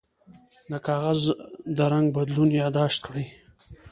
د 0.71 0.73
کاغذ 0.87 1.21
د 1.77 1.79
رنګ 1.93 2.07
بدلون 2.17 2.49
یاد 2.59 2.73
داشت 2.79 2.99
کړئ. 3.05 3.25